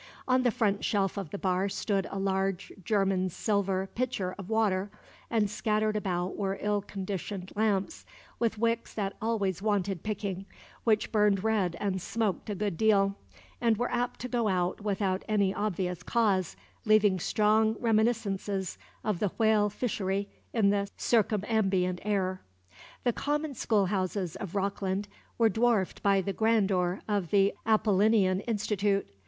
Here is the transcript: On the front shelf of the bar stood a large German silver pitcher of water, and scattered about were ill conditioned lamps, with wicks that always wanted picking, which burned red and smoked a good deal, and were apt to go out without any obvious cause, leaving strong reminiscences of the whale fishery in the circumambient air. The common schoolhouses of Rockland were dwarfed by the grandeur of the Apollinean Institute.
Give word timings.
On 0.27 0.41
the 0.41 0.49
front 0.49 0.83
shelf 0.83 1.15
of 1.15 1.29
the 1.29 1.37
bar 1.37 1.69
stood 1.69 2.07
a 2.09 2.17
large 2.17 2.71
German 2.83 3.29
silver 3.29 3.87
pitcher 3.93 4.33
of 4.39 4.49
water, 4.49 4.89
and 5.29 5.47
scattered 5.47 5.95
about 5.95 6.35
were 6.35 6.57
ill 6.59 6.81
conditioned 6.81 7.51
lamps, 7.55 8.03
with 8.39 8.57
wicks 8.57 8.95
that 8.95 9.15
always 9.21 9.61
wanted 9.61 10.01
picking, 10.01 10.47
which 10.85 11.11
burned 11.11 11.43
red 11.43 11.77
and 11.79 12.01
smoked 12.01 12.49
a 12.49 12.55
good 12.55 12.77
deal, 12.77 13.15
and 13.61 13.77
were 13.77 13.91
apt 13.91 14.19
to 14.21 14.27
go 14.27 14.47
out 14.47 14.81
without 14.81 15.23
any 15.29 15.53
obvious 15.53 16.01
cause, 16.01 16.55
leaving 16.83 17.19
strong 17.19 17.75
reminiscences 17.79 18.79
of 19.03 19.19
the 19.19 19.29
whale 19.37 19.69
fishery 19.69 20.27
in 20.51 20.71
the 20.71 20.89
circumambient 20.97 21.99
air. 22.03 22.41
The 23.03 23.13
common 23.13 23.53
schoolhouses 23.53 24.35
of 24.35 24.55
Rockland 24.55 25.07
were 25.37 25.47
dwarfed 25.47 26.01
by 26.01 26.21
the 26.21 26.33
grandeur 26.33 27.01
of 27.07 27.29
the 27.29 27.53
Apollinean 27.67 28.39
Institute. 28.47 29.07